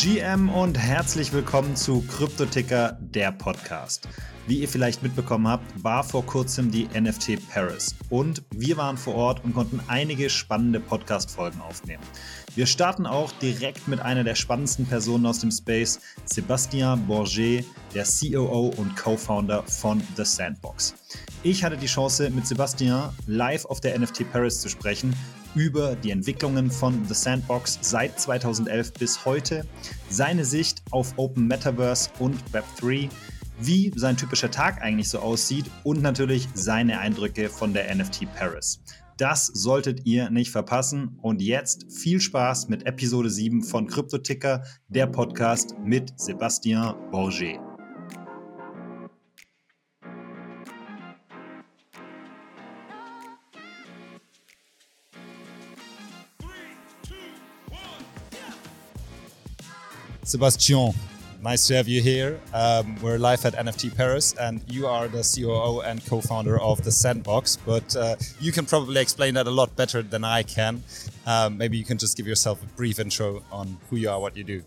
[0.00, 4.08] GM und herzlich willkommen zu Kryptoticker, der Podcast.
[4.46, 9.16] Wie ihr vielleicht mitbekommen habt, war vor kurzem die NFT Paris und wir waren vor
[9.16, 12.04] Ort und konnten einige spannende Podcast-Folgen aufnehmen.
[12.54, 18.04] Wir starten auch direkt mit einer der spannendsten Personen aus dem Space, Sébastien Bourget, der
[18.04, 20.94] COO und Co-Founder von The Sandbox.
[21.42, 25.12] Ich hatte die Chance, mit Sébastien live auf der NFT Paris zu sprechen
[25.58, 29.66] über die Entwicklungen von The Sandbox seit 2011 bis heute,
[30.08, 33.08] seine Sicht auf Open Metaverse und Web3,
[33.60, 38.80] wie sein typischer Tag eigentlich so aussieht und natürlich seine Eindrücke von der NFT Paris.
[39.16, 41.18] Das solltet ihr nicht verpassen.
[41.22, 47.67] Und jetzt viel Spaß mit Episode 7 von Kryptoticker, der Podcast mit Sebastian Bourget.
[60.28, 60.92] Sebastian,
[61.42, 62.38] nice to have you here.
[62.52, 66.84] Um, we're live at NFT Paris, and you are the COO and co founder of
[66.84, 67.56] The Sandbox.
[67.64, 70.82] But uh, you can probably explain that a lot better than I can.
[71.24, 74.36] Um, maybe you can just give yourself a brief intro on who you are, what
[74.36, 74.62] you do.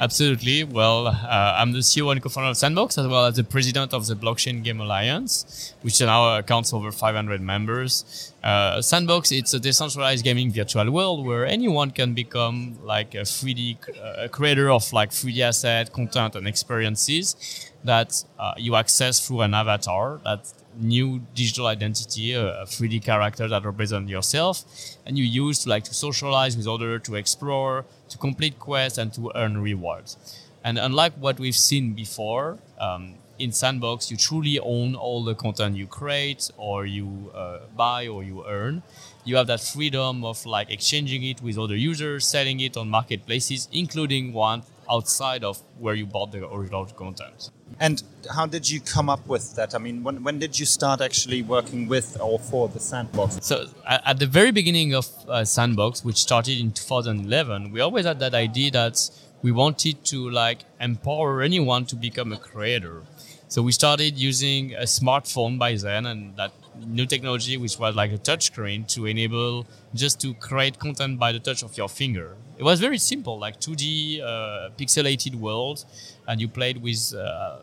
[0.00, 0.64] Absolutely.
[0.64, 4.06] Well, uh, I'm the CEO and co-founder of Sandbox, as well as the president of
[4.06, 8.32] the Blockchain Game Alliance, which now accounts over 500 members.
[8.42, 13.76] Uh, Sandbox, it's a decentralized gaming virtual world where anyone can become like a 3D
[14.02, 17.36] uh, creator of like 3D asset, content, and experiences
[17.84, 23.64] that uh, you access through an avatar that new digital identity, a, 3D character that
[23.64, 24.64] represents yourself,
[25.06, 29.12] and you use to like to socialize with others, to explore, to complete quests, and
[29.14, 30.16] to earn rewards.
[30.62, 35.76] And unlike what we've seen before, um, in Sandbox, you truly own all the content
[35.76, 38.82] you create, or you uh, buy, or you earn.
[39.24, 43.68] You have that freedom of like exchanging it with other users, selling it on marketplaces,
[43.72, 47.50] including one outside of where you bought the original content.
[47.78, 48.02] And
[48.34, 49.74] how did you come up with that?
[49.74, 53.38] I mean, when, when did you start actually working with or for the Sandbox?
[53.42, 58.18] So, at the very beginning of uh, Sandbox, which started in 2011, we always had
[58.20, 59.10] that idea that
[59.42, 63.02] we wanted to like empower anyone to become a creator.
[63.48, 66.52] So we started using a smartphone by then, and that
[66.86, 71.40] new technology, which was like a touchscreen, to enable just to create content by the
[71.40, 72.36] touch of your finger.
[72.58, 75.84] It was very simple, like 2D uh, pixelated world,
[76.28, 77.58] and you played with uh,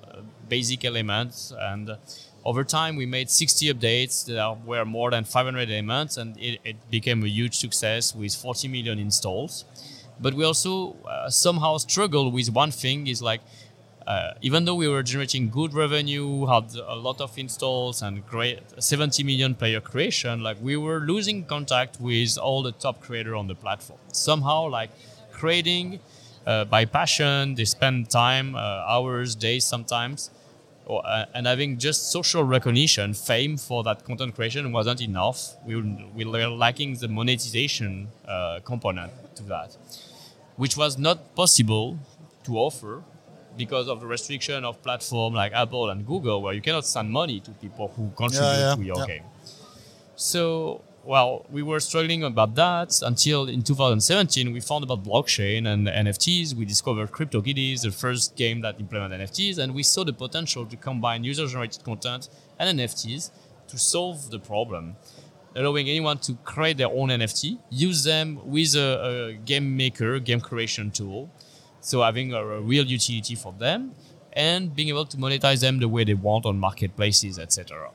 [0.49, 1.53] basic elements.
[1.57, 1.97] And
[2.45, 4.25] over time, we made 60 updates.
[4.25, 8.67] that were more than 500 elements, and it, it became a huge success with 40
[8.67, 9.65] million installs.
[10.19, 13.41] But we also uh, somehow struggled with one thing: is like
[14.07, 18.59] uh, even though we were generating good revenue, had a lot of installs and great
[18.81, 23.47] 70 million player creation, like we were losing contact with all the top creator on
[23.47, 23.99] the platform.
[24.13, 24.91] Somehow, like
[25.33, 25.99] creating
[26.45, 30.31] uh, by passion, they spend time, uh, hours, days sometimes,
[30.87, 35.55] or, uh, and having just social recognition, fame for that content creation wasn't enough.
[35.65, 35.75] We,
[36.15, 39.75] we were lacking the monetization uh, component to that,
[40.55, 41.99] which was not possible
[42.45, 43.03] to offer
[43.57, 47.39] because of the restriction of platform like Apple and Google, where you cannot send money
[47.41, 49.05] to people who contribute yeah, yeah, to your yeah.
[49.07, 49.23] game.
[50.15, 55.87] So, well, we were struggling about that until in 2017 we found about blockchain and
[55.87, 56.53] NFTs.
[56.53, 60.75] We discovered CryptoKitties, the first game that implemented NFTs, and we saw the potential to
[60.75, 62.27] combine user-generated content
[62.59, 63.31] and NFTs
[63.69, 64.97] to solve the problem
[65.55, 70.39] allowing anyone to create their own NFT, use them with a, a, game maker, game
[70.39, 71.31] creation tool,
[71.79, 73.93] so having a, a real utility for them
[74.33, 77.89] and being able to monetize them the way they want on marketplaces, etc.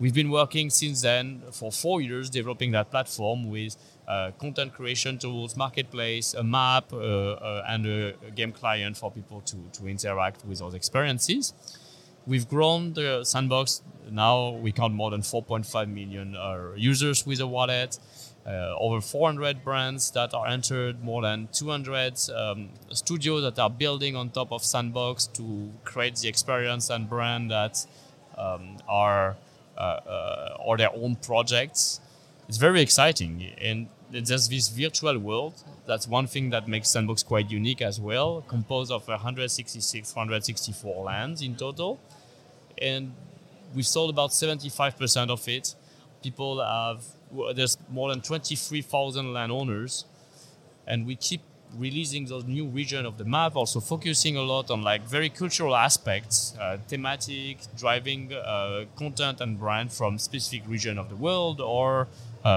[0.00, 3.76] We've been working since then for four years developing that platform with
[4.08, 9.10] uh, content creation tools, marketplace, a map, uh, uh, and a, a, game client for
[9.10, 11.54] people to, to interact with those experiences.
[12.26, 13.82] We've grown the sandbox.
[14.10, 17.98] Now we count more than 4.5 million uh, users with a wallet
[18.46, 24.16] uh, over 400 brands that are entered, more than 200 um, studios that are building
[24.16, 27.86] on top of Sandbox to create the experience and brand that
[28.36, 29.36] um, are
[29.76, 32.00] Uh, uh, or their own projects.
[32.48, 35.54] It's very exciting, and there's this virtual world.
[35.84, 41.42] That's one thing that makes Sandbox quite unique as well, composed of 166, 164 lands
[41.42, 41.98] in total,
[42.80, 43.14] and
[43.74, 45.74] we sold about 75% of it.
[46.22, 47.02] People have
[47.56, 50.04] there's more than 23,000 landowners,
[50.86, 51.40] and we keep
[51.76, 53.56] releasing those new region of the map.
[53.56, 59.58] Also focusing a lot on like very cultural aspects, uh, thematic, driving uh, content and
[59.58, 62.08] brand from specific region of the world, or
[62.44, 62.48] uh,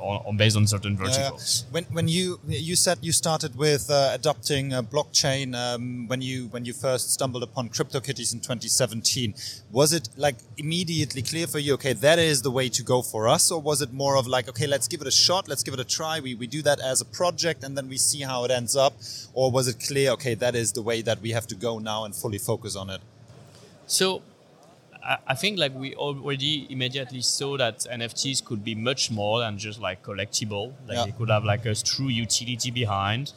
[0.00, 1.64] on, on based on certain verticals.
[1.64, 1.72] Yeah.
[1.72, 6.48] When when you you said you started with uh, adopting a blockchain um, when you
[6.48, 9.34] when you first stumbled upon CryptoKitties in 2017,
[9.72, 11.74] was it like immediately clear for you?
[11.74, 14.48] Okay, that is the way to go for us, or was it more of like
[14.48, 16.20] okay, let's give it a shot, let's give it a try.
[16.20, 18.94] We we do that as a project and then we see how it ends up,
[19.32, 20.10] or was it clear?
[20.12, 22.90] Okay, that is the way that we have to go now and fully focus on
[22.90, 23.00] it.
[23.86, 24.22] So
[25.26, 29.80] I think like we already immediately saw that NFTs could be much more than just
[29.80, 30.72] like collectible.
[30.86, 31.04] Like yeah.
[31.04, 33.32] they could have like a true utility behind.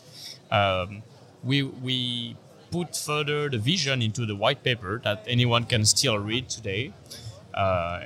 [0.49, 1.03] Um,
[1.43, 2.37] we we
[2.71, 6.93] put further the vision into the white paper that anyone can still read today.
[7.53, 8.03] Uh,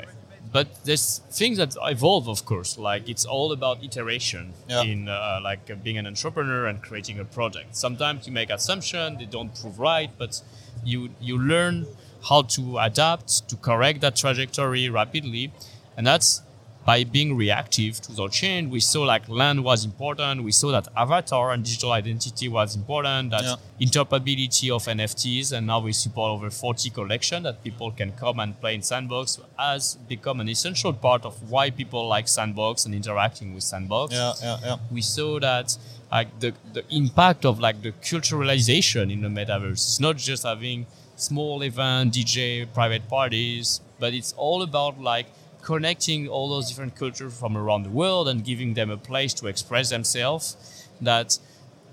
[0.52, 2.78] but there's things that evolve, of course.
[2.78, 4.82] Like it's all about iteration yeah.
[4.82, 7.76] in uh, like uh, being an entrepreneur and creating a project.
[7.76, 10.42] Sometimes you make assumptions, they don't prove right, but
[10.84, 11.86] you you learn
[12.28, 15.52] how to adapt to correct that trajectory rapidly.
[15.98, 16.42] And that's
[16.86, 18.72] by being reactive to the change.
[18.72, 20.44] We saw like land was important.
[20.44, 23.32] We saw that avatar and digital identity was important.
[23.32, 23.56] That yeah.
[23.86, 28.60] interoperability of NFTs, and now we support over 40 collection that people can come and
[28.60, 33.54] play in Sandbox has become an essential part of why people like Sandbox and interacting
[33.54, 34.14] with Sandbox.
[34.14, 34.78] Yeah, yeah, yeah.
[34.92, 35.78] We saw that
[36.12, 39.74] like the, the impact of like the culturalization in the metaverse.
[39.74, 40.88] It's not just having
[41.22, 45.28] small event, DJ, private parties, but it's all about like
[45.62, 49.48] connecting all those different cultures from around the world and giving them a place to
[49.48, 51.38] express themselves that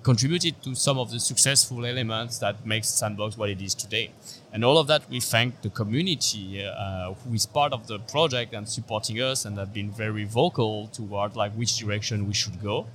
[0.03, 4.11] contributed to some of the successful elements that makes Sandbox what it is today.
[4.53, 8.55] And all of that, we thank the community uh, who is part of the project
[8.55, 12.87] and supporting us and have been very vocal toward like which direction we should go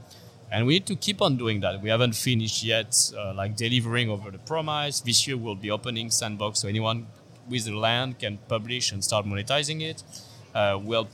[0.53, 1.81] and we need to keep on doing that.
[1.81, 5.01] We haven't finished yet, uh, like delivering over the promise.
[5.01, 7.07] This year we'll be opening Sandbox, so anyone
[7.49, 10.03] with the land can publish and start monetizing it.
[10.53, 11.09] Uh, we'll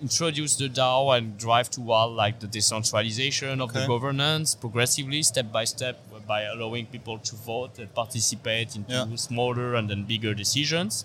[0.00, 3.80] introduce the DAO and drive toward like the decentralization of okay.
[3.80, 9.16] the governance progressively, step by step, by allowing people to vote and participate into yeah.
[9.16, 11.04] smaller and then bigger decisions.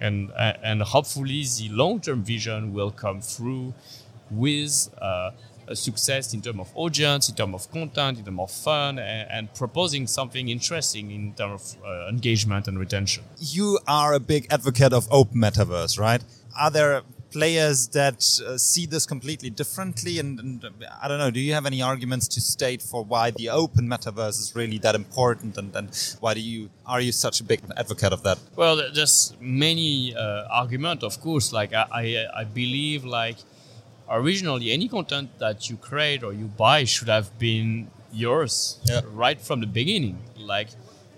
[0.00, 3.72] And uh, and hopefully the long-term vision will come through
[4.32, 5.30] with uh,
[5.72, 9.30] a success in terms of audience, in terms of content, in terms of fun, and,
[9.30, 13.24] and proposing something interesting in terms of uh, engagement and retention.
[13.38, 16.22] You are a big advocate of open metaverse, right?
[16.58, 17.02] Are there
[17.32, 20.18] players that uh, see this completely differently?
[20.18, 20.64] And, and,
[21.02, 24.38] I don't know, do you have any arguments to state for why the open metaverse
[24.40, 25.56] is really that important?
[25.56, 25.88] And, and
[26.20, 28.38] why do you are you such a big advocate of that?
[28.54, 31.52] Well, there's many uh, arguments, of course.
[31.52, 33.38] Like I, I, I believe like
[34.12, 39.00] originally any content that you create or you buy should have been yours yeah.
[39.12, 40.68] right from the beginning like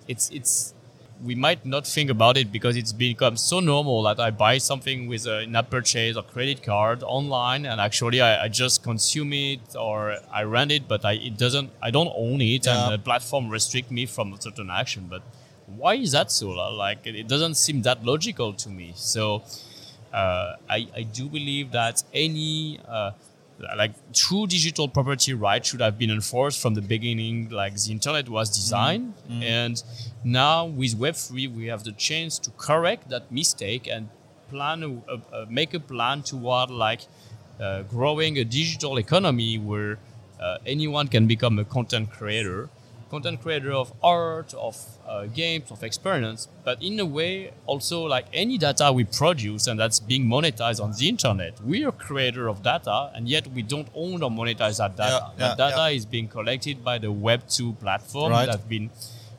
[0.06, 0.74] it's it's
[1.22, 5.06] we might not think about it because it's become so normal that I buy something
[5.06, 9.60] with an app purchase or credit card online and actually I, I, just consume it
[9.78, 12.84] or I rent it but I it doesn't I don't own it yeah.
[12.84, 15.22] and the platform restrict me from a certain action but
[15.66, 19.42] why is that so like it doesn't seem that logical to me so
[20.14, 23.10] uh, I, I do believe that any uh,
[23.76, 28.28] like true digital property right should have been enforced from the beginning like the internet
[28.28, 29.38] was designed mm.
[29.38, 29.42] Mm.
[29.42, 29.82] and
[30.24, 34.08] now with web3 we have the chance to correct that mistake and
[34.50, 35.02] plan
[35.48, 37.02] make a plan toward like
[37.60, 39.98] uh, growing a digital economy where
[40.40, 42.68] uh, anyone can become a content creator
[43.14, 48.26] content creator of art, of uh, games, of experience, but in a way, also like
[48.32, 52.56] any data we produce and that's being monetized on the internet, we are creator of
[52.72, 55.20] data, and yet we don't own or monetize that data.
[55.22, 55.98] Yeah, that data yeah.
[55.98, 58.46] is being collected by the Web2 platform right.
[58.46, 58.90] that's been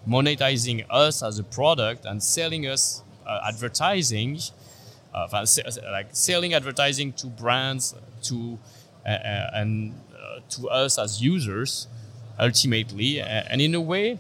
[0.08, 4.40] monetizing us as a product and selling us uh, advertising,
[5.14, 5.46] uh,
[5.98, 8.58] like selling advertising to brands, to
[9.06, 11.88] uh, uh, and uh, to us as users
[12.40, 13.22] ultimately.
[13.22, 14.20] And in a way,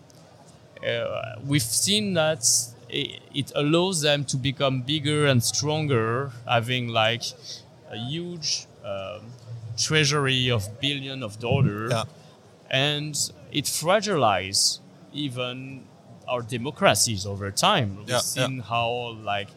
[0.85, 2.45] uh, we've seen that
[2.89, 7.23] it allows them to become bigger and stronger, having like
[7.91, 9.21] a huge um,
[9.77, 12.03] treasury of billion of dollars, yeah.
[12.69, 14.79] and it fragilizes
[15.13, 15.83] even
[16.27, 17.97] our democracies over time.
[17.97, 18.63] We've yeah, seen yeah.
[18.63, 19.49] how like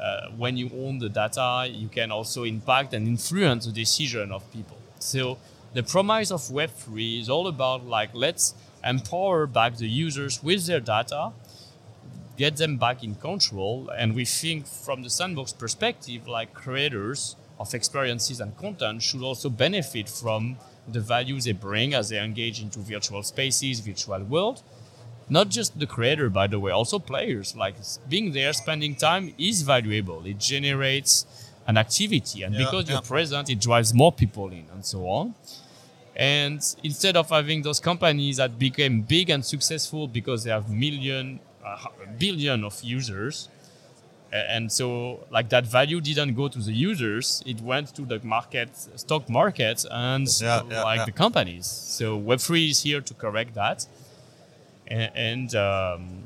[0.00, 4.50] uh, when you own the data, you can also impact and influence the decision of
[4.52, 4.78] people.
[4.98, 5.38] So
[5.74, 10.80] the promise of Web3 is all about like let's empower back the users with their
[10.80, 11.32] data,
[12.36, 17.74] get them back in control, and we think from the sandbox perspective, like creators of
[17.74, 20.56] experiences and content should also benefit from
[20.86, 24.62] the value they bring as they engage into virtual spaces, virtual world.
[25.28, 27.54] Not just the creator, by the way, also players.
[27.54, 27.74] Like
[28.08, 30.24] being there, spending time is valuable.
[30.24, 31.26] It generates
[31.68, 32.42] an activity.
[32.42, 32.94] And yeah, because yeah.
[32.94, 35.34] you're present, it drives more people in and so on.
[36.16, 41.38] And instead of having those companies that became big and successful because they have million,
[41.64, 41.76] uh,
[42.18, 43.48] billion of users,
[44.32, 48.68] and so like that value didn't go to the users; it went to the market,
[48.96, 51.66] stock market, and yeah, like the companies.
[51.66, 53.86] So Web3 is here to correct that,
[54.86, 56.24] and, and um,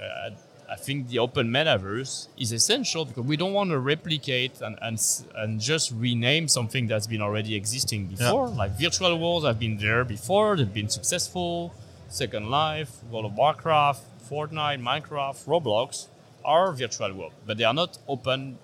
[0.00, 0.30] uh,
[0.70, 4.98] I think the open metaverse is essential because we don't want to replicate and, and,
[5.36, 8.48] and just rename something that's been already existing before.
[8.48, 8.54] Yeah.
[8.54, 11.74] Like virtual worlds have been there before, they've been successful.
[12.08, 16.06] Second Life, World of Warcraft, Fortnite, Minecraft, Roblox
[16.44, 18.58] are virtual world, but they are not open.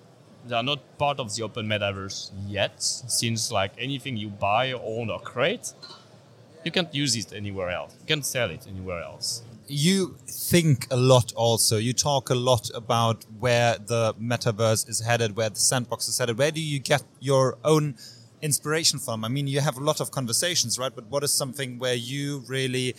[0.47, 5.09] They are not part of the open metaverse yet, since like anything you buy, own,
[5.09, 5.73] or create,
[6.63, 7.95] you can't use it anywhere else.
[7.99, 11.77] You can't sell it anywhere else you think a lot also.
[11.77, 16.37] You talk a lot about where the metaverse is headed, where the sandbox is headed.
[16.37, 17.95] Where do you get your own
[18.41, 19.23] inspiration from?
[19.23, 20.93] I mean, you have a lot of conversations, right?
[20.93, 22.95] But what is something where you really,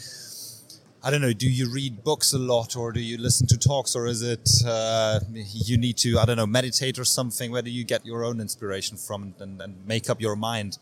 [1.02, 3.94] I don't know, do you read books a lot or do you listen to talks
[3.94, 7.50] or is it uh, you need to, I don't know, meditate or something?
[7.50, 10.78] Where do you get your own inspiration from and, and make up your mind?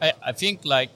[0.00, 0.90] I, I think like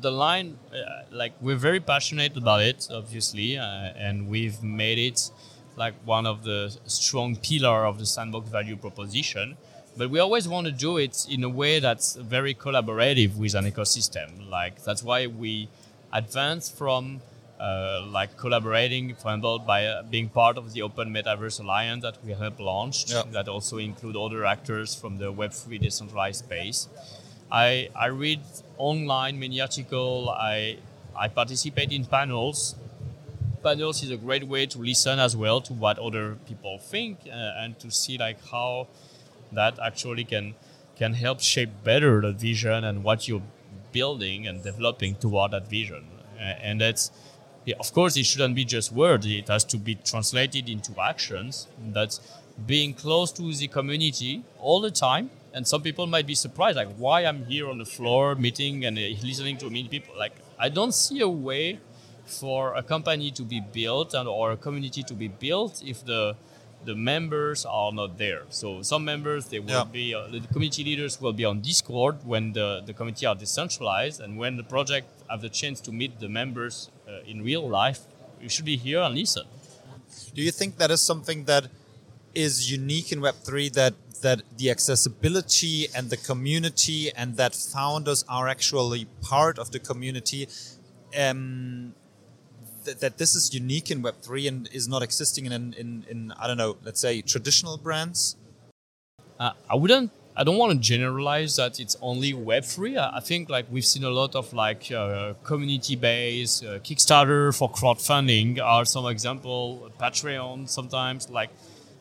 [0.00, 3.64] the line, uh, like we're very passionate about it, obviously, uh,
[3.96, 5.30] and we've made it
[5.76, 9.56] like one of the strong pillar of the sandbox value proposition.
[9.96, 13.64] But we always want to do it in a way that's very collaborative with an
[13.64, 14.48] ecosystem.
[14.48, 15.68] Like that's why we
[16.12, 17.20] advance from
[17.58, 22.16] uh, like collaborating, for example, by uh, being part of the Open Metaverse Alliance that
[22.24, 23.22] we have launched, yeah.
[23.32, 26.88] that also include other actors from the Web3 decentralized space.
[27.50, 28.40] I, I read
[28.76, 30.28] online many articles.
[30.30, 30.78] I,
[31.16, 32.74] I participate in panels.
[33.62, 37.62] Panels is a great way to listen as well to what other people think uh,
[37.62, 38.86] and to see like how
[39.52, 40.54] that actually can
[40.96, 43.42] can help shape better the vision and what you're
[43.92, 46.04] building and developing toward that vision.
[46.36, 47.10] Uh, and that's
[47.64, 49.26] yeah, of course it shouldn't be just words.
[49.26, 51.66] It has to be translated into actions.
[51.78, 52.20] That's
[52.66, 55.30] being close to the community all the time.
[55.54, 58.98] And some people might be surprised like why i'm here on the floor meeting and
[58.98, 60.14] uh, listening to many people.
[60.16, 61.80] Like i don't see a way
[62.26, 66.36] for a company to be built and or a community to be built if the
[66.84, 68.42] the members are not there.
[68.50, 69.84] So some members they will yeah.
[69.84, 74.20] be uh, the community leaders will be on discord when the the community are decentralized.
[74.20, 78.00] And when the project have the chance to meet the members uh, in real life
[78.40, 79.44] you should be here and listen.
[80.34, 81.68] Do you think that is something that
[82.34, 88.48] is unique in web3 that that the accessibility and the community and that founders are
[88.48, 90.48] actually part of the community
[91.18, 91.94] um,
[92.84, 96.46] th that this is unique in web3 and is not existing in, in, in i
[96.48, 98.36] don't know let's say traditional brands
[99.40, 102.96] uh, i wouldn't I don't want to generalize that it's only Web3.
[103.12, 108.60] I think like we've seen a lot of like uh, community-based uh, Kickstarter for crowdfunding
[108.60, 109.90] are some example.
[109.98, 111.50] Patreon sometimes like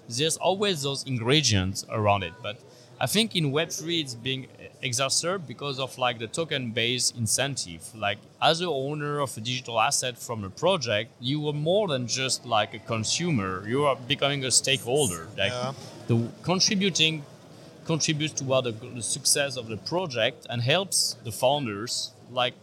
[0.09, 2.33] there's always those ingredients around it.
[2.41, 2.57] But
[2.99, 4.47] I think in Web3 it's being
[4.81, 7.83] exacerbated because of like the token-based incentive.
[7.95, 12.07] Like as a owner of a digital asset from a project, you are more than
[12.07, 13.67] just like a consumer.
[13.67, 15.27] You are becoming a stakeholder.
[15.37, 15.73] Like yeah.
[16.07, 17.23] the contributing
[17.85, 22.11] contributes to the, the success of the project and helps the founders.
[22.31, 22.53] Like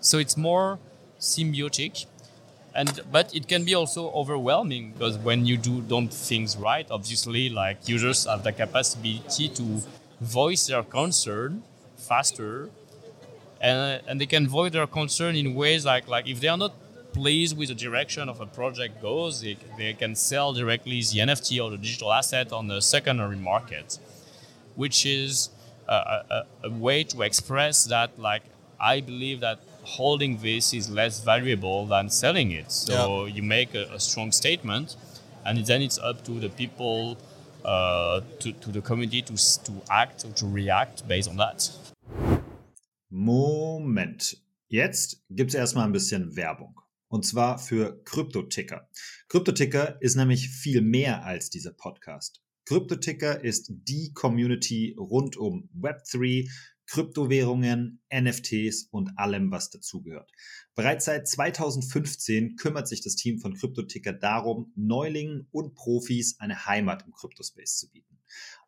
[0.00, 0.78] so, it's more
[1.20, 2.06] symbiotic
[2.76, 7.48] and but it can be also overwhelming because when you do don't things right obviously
[7.48, 9.80] like users have the capacity to
[10.20, 11.62] voice their concern
[11.96, 12.70] faster.
[13.60, 16.74] And, and they can voice their concern in ways like like if they are not
[17.14, 21.64] pleased with the direction of a project goes they, they can sell directly the nft
[21.64, 23.98] or the digital asset on the secondary market
[24.74, 25.48] which is
[25.88, 28.42] a, a, a way to express that like
[28.78, 32.72] i believe that holding this is less valuable than selling it.
[32.72, 33.34] So yeah.
[33.34, 34.96] you make a, a, strong statement,
[35.44, 37.16] and then it's up to the people,
[37.64, 41.70] uh, to, to the community to, to act or to react based on that.
[43.10, 44.36] Moment.
[44.68, 46.80] Jetzt gibt es erstmal ein bisschen Werbung.
[47.08, 48.88] Und zwar für Kryptoticker.
[49.28, 52.42] Kryptoticker ist nämlich viel mehr als dieser Podcast.
[52.64, 56.50] Kryptoticker ist die Community rund um Web3,
[56.86, 60.30] Kryptowährungen, NFTs und allem, was dazugehört.
[60.74, 67.04] Bereits seit 2015 kümmert sich das Team von CryptoTicker darum, Neulingen und Profis eine Heimat
[67.06, 68.18] im Kryptospace zu bieten.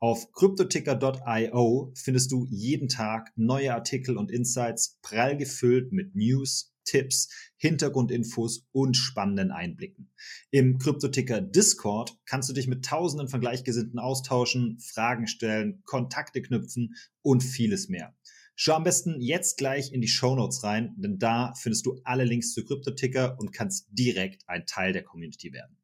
[0.00, 7.28] Auf cryptoticker.io findest du jeden Tag neue Artikel und Insights, prall gefüllt mit News, Tipps,
[7.58, 10.10] Hintergrundinfos und spannenden Einblicken.
[10.50, 16.94] Im Kryptoticker Discord kannst du dich mit tausenden von Gleichgesinnten austauschen, Fragen stellen, Kontakte knüpfen
[17.22, 18.16] und vieles mehr.
[18.54, 22.24] Schau am besten jetzt gleich in die Show Notes rein, denn da findest du alle
[22.24, 25.76] Links zu Kryptoticker und kannst direkt ein Teil der Community werden.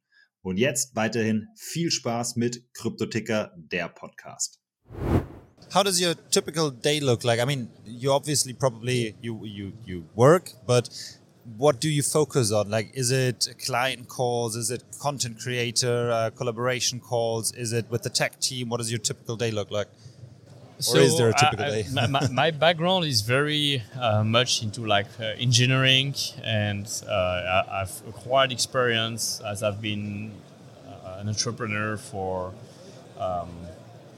[0.43, 4.64] Und jetzt weiterhin viel Spaß mit Kryptoticker, der Podcast.
[5.75, 7.41] How does your typical day look like?
[7.41, 10.89] I mean, you obviously probably you you you work, but
[11.57, 12.71] what do you focus on?
[12.71, 14.55] Like, is it client calls?
[14.55, 17.53] Is it content creator uh, collaboration calls?
[17.55, 18.69] Is it with the tech team?
[18.69, 19.89] What does your typical day look like?
[20.79, 21.87] So or is there a typical I, day?
[22.09, 26.15] my, my, background is very uh, much into like uh, engineering,
[26.45, 30.31] and uh, I've acquired experience as I've been
[30.87, 32.53] uh, an entrepreneur for
[33.19, 33.64] um,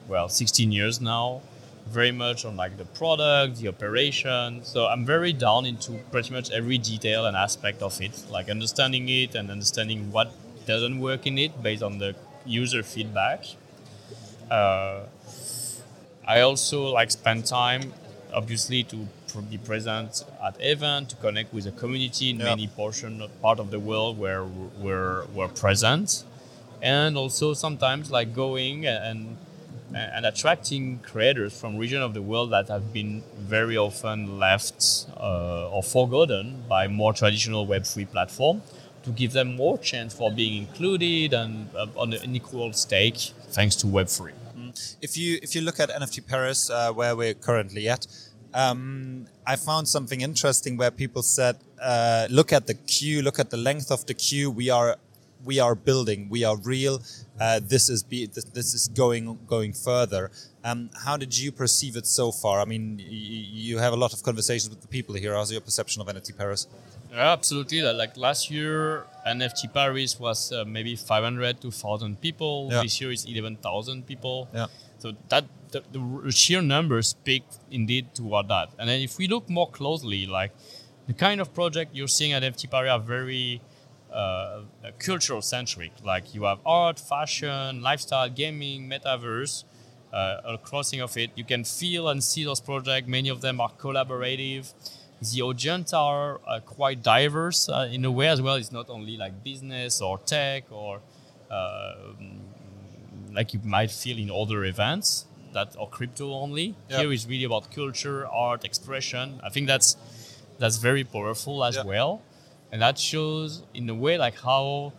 [0.09, 1.43] well 16 years now.
[1.89, 4.65] Very much on like the product, the operation.
[4.65, 9.09] So I'm very down into pretty much every detail and aspect of it, like understanding
[9.09, 10.33] it and understanding what
[10.67, 13.45] doesn't work in it based on the user feedback.
[14.51, 15.03] Uh,
[16.27, 17.93] I also like spend time,
[18.35, 19.07] obviously, to
[19.43, 22.47] be present at event to connect with the community in yep.
[22.47, 26.25] many portion part of the world where we're we're present,
[26.81, 29.37] and also sometimes like going and
[29.97, 35.69] and attracting creators from region of the world that have been very often left uh,
[35.71, 38.63] or forgotten by more traditional Web3 platform
[39.05, 43.77] to give them more chance for being included and uh, on an equal stake thanks
[43.77, 44.33] to Web3
[45.01, 48.07] if you if you look at NFT Paris, uh, where we're currently at,
[48.55, 53.23] um, I found something interesting where people said, uh, "Look at the queue.
[53.23, 54.51] Look at the length of the queue.
[54.51, 54.97] We are
[55.45, 56.29] we are building.
[56.29, 57.03] We are real.
[57.41, 60.31] Uh, this is be, this, this, is going going further."
[60.65, 62.61] Um, how did you perceive it so far?
[62.61, 65.35] I mean, you have a lot of conversations with the people here.
[65.35, 66.67] How's your perception of NFT Paris?
[67.13, 67.83] Yeah, absolutely.
[67.83, 72.69] Like last year, NFT Paris was uh, maybe 500 to 1,000 people.
[72.71, 72.83] Yeah.
[72.83, 74.49] This year is 11,000 people.
[74.53, 74.67] Yeah.
[74.99, 78.71] So that the, the, sheer numbers speak indeed toward that.
[78.79, 80.53] And then if we look more closely, like
[81.07, 83.61] the kind of project you're seeing at NFT Paris are very
[84.13, 84.63] uh,
[84.99, 85.93] cultural centric.
[86.05, 89.65] Like you have art, fashion, lifestyle, gaming, metaverse.
[90.13, 93.07] Uh, a crossing of it, you can feel and see those projects.
[93.07, 94.73] Many of them are collaborative
[95.21, 98.57] the audience are uh, quite diverse uh, in a way as well.
[98.57, 101.01] It's not only like business or tech or
[101.51, 101.95] uh,
[103.33, 106.75] like you might feel in other events that are crypto only.
[106.91, 107.01] Yep.
[107.01, 109.41] Here is really about culture, art, expression.
[109.43, 109.97] I think that's
[110.59, 111.87] that's very powerful as yep.
[111.87, 112.23] well,
[112.77, 114.93] and that shows in a way like how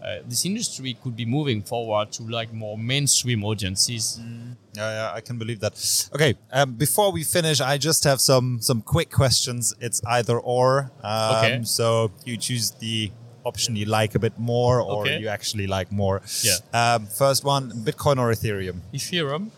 [0.00, 4.20] uh, this industry could be moving forward to like more mainstream audiences.
[4.22, 4.54] Mm.
[4.76, 5.74] Yeah, yeah, I can believe that.
[6.14, 9.74] Okay, um, before we finish, I just have some some quick questions.
[9.80, 10.92] It's either or.
[11.02, 11.60] Um, okay.
[11.64, 13.10] So you choose the
[13.44, 15.18] option you like a bit more, or okay.
[15.18, 16.22] you actually like more.
[16.44, 16.58] Yeah.
[16.72, 18.78] Um, first one: Bitcoin or Ethereum?
[18.92, 19.50] Ethereum.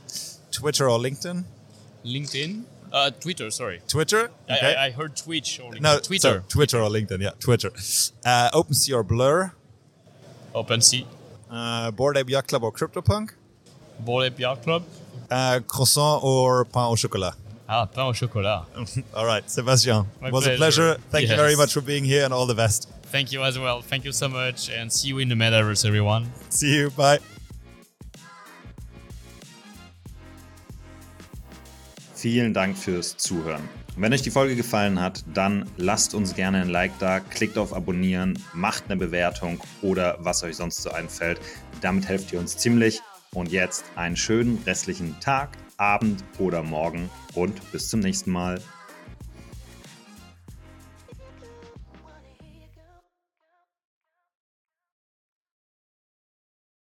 [0.51, 1.45] Twitter or LinkedIn?
[2.07, 2.65] LinkedIn.
[2.93, 3.81] Uh, Twitter, sorry.
[3.89, 4.31] Twitter?
[4.51, 4.75] Okay.
[4.75, 5.81] I, I, heard Twitch or LinkedIn.
[5.81, 6.43] No, Twitter.
[6.43, 7.71] So Twitter or LinkedIn, yeah, Twitter.
[8.25, 9.53] Uh, OpenSea or Blur?
[10.55, 11.07] OpenSea.
[11.51, 13.33] Uh, Bored Ape Yacht Club or CryptoPunk?
[14.01, 14.85] Bored Ape Yacht Club.
[15.31, 17.35] Uh, croissant or pain au chocolat?
[17.69, 18.67] Ah, pain au chocolat.
[19.15, 20.07] all right, Sebastian.
[20.23, 20.55] it was pleasure.
[20.55, 20.95] a pleasure.
[21.11, 21.31] Thank yes.
[21.31, 22.89] you very much for being here and all the best.
[23.05, 23.83] Thank you as well.
[23.83, 26.33] Thank you so much and see you in the metaverse, everyone.
[26.51, 26.91] See you.
[26.91, 27.19] Bye.
[32.27, 33.69] Vielen Dank fürs Zuhören.
[33.97, 37.73] wenn euch die Folge gefallen hat, dann lasst uns gerne ein Like da, klickt auf
[37.73, 41.41] Abonnieren, macht eine Bewertung oder was euch sonst so einfällt.
[41.83, 43.01] Damit helft ihr uns ziemlich.
[43.33, 48.61] Und jetzt einen schönen restlichen Tag, Abend oder Morgen und bis zum nächsten Mal.